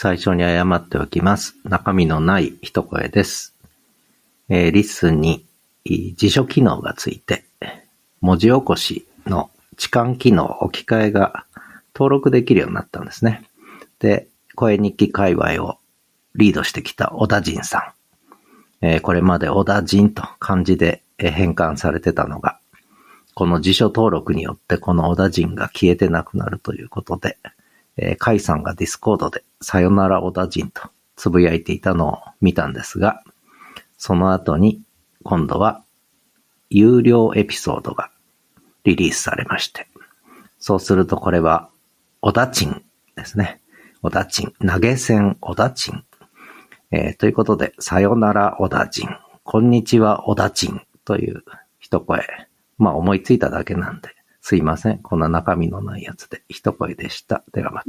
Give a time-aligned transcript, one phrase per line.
[0.00, 1.56] 最初に謝っておきます。
[1.64, 3.56] 中身のない一声です。
[4.48, 5.44] えーリスンに
[5.84, 7.44] 辞書機能がついて、
[8.20, 11.46] 文字起こしの置換機能置き換えが
[11.96, 13.42] 登録できるようになったんですね。
[13.98, 15.78] で、声日記界隈を
[16.36, 17.92] リードしてきた小田陣さ
[18.80, 18.86] ん。
[18.86, 22.60] えーこれまで小田陣と漢字で変換されてたのが、
[23.34, 27.36] この辞書登録によってこの小田陣が消えてなくなるということで、
[27.98, 33.22] えー、カイさんが Discord でさよなら小田陣とつぶやいていたのを見たんですが、
[33.96, 34.80] その後に
[35.24, 35.82] 今度は
[36.70, 38.10] 有料エピソードが
[38.84, 39.88] リリースされまして、
[40.58, 41.68] そうするとこれは
[42.20, 42.82] お駄賃
[43.16, 43.60] ですね。
[44.00, 46.04] お駄賃、投げ銭お駄賃。
[46.90, 49.08] えーということで、さよなら小田陣、
[49.42, 51.42] こんにちは odachin という
[51.80, 52.22] 一声。
[52.78, 54.10] まあ思いついただけなんで、
[54.40, 54.98] すいません。
[54.98, 57.42] こんな中身のないやつで一声でした。
[57.52, 57.86] ではまた。